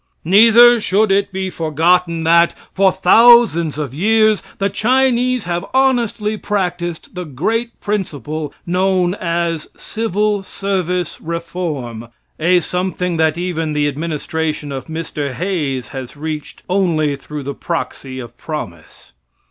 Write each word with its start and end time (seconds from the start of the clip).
Neither 0.25 0.81
should 0.81 1.11
it 1.11 1.31
be 1.31 1.51
forgotten 1.51 2.23
that, 2.23 2.55
for 2.73 2.91
thousands 2.91 3.77
of 3.77 3.93
years, 3.93 4.41
the 4.57 4.67
Chinese 4.67 5.43
have 5.43 5.63
honestly 5.75 6.37
practiced 6.37 7.13
the 7.13 7.23
great 7.23 7.79
principle 7.79 8.51
known 8.65 9.13
as 9.13 9.69
civil 9.77 10.41
service 10.41 11.21
reform 11.21 12.07
a 12.39 12.61
something 12.61 13.17
that 13.17 13.37
even 13.37 13.73
the 13.73 13.87
administration 13.87 14.71
of 14.71 14.87
Mr. 14.87 15.33
Hayes 15.33 15.89
has 15.89 16.17
reached 16.17 16.63
only 16.67 17.15
through 17.15 17.43
the 17.43 17.53
proxy 17.53 18.17
of 18.17 18.35
promise. 18.35 19.13